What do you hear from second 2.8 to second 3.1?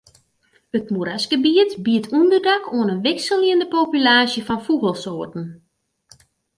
in